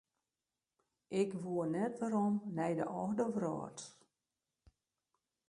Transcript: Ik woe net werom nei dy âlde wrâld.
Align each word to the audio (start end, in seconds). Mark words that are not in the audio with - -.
Ik 1.21 1.29
woe 1.43 1.65
net 1.77 1.93
werom 2.01 2.35
nei 2.55 2.73
dy 2.77 2.85
âlde 3.01 3.25
wrâld. 3.33 3.79